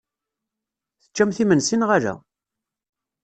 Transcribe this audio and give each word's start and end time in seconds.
Teččamt 1.03 1.37
imensi 1.43 1.75
neɣ 1.77 1.89
ala? 1.97 2.13